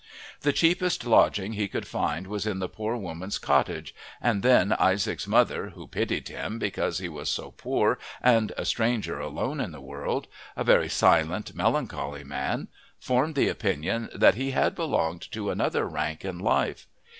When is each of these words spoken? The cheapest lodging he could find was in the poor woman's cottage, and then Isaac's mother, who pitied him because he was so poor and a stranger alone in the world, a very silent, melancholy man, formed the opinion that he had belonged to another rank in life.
The 0.39 0.51
cheapest 0.51 1.05
lodging 1.05 1.53
he 1.53 1.67
could 1.67 1.85
find 1.87 2.25
was 2.25 2.47
in 2.47 2.57
the 2.57 2.67
poor 2.67 2.97
woman's 2.97 3.37
cottage, 3.37 3.93
and 4.19 4.41
then 4.41 4.73
Isaac's 4.73 5.27
mother, 5.27 5.73
who 5.75 5.85
pitied 5.87 6.27
him 6.27 6.57
because 6.57 6.97
he 6.97 7.07
was 7.07 7.29
so 7.29 7.51
poor 7.51 7.99
and 8.19 8.51
a 8.57 8.65
stranger 8.65 9.19
alone 9.19 9.59
in 9.59 9.71
the 9.71 9.79
world, 9.79 10.25
a 10.57 10.63
very 10.63 10.89
silent, 10.89 11.53
melancholy 11.53 12.23
man, 12.23 12.69
formed 12.99 13.35
the 13.35 13.49
opinion 13.49 14.09
that 14.15 14.33
he 14.33 14.49
had 14.49 14.73
belonged 14.73 15.31
to 15.33 15.51
another 15.51 15.87
rank 15.87 16.25
in 16.25 16.39
life. 16.39 16.87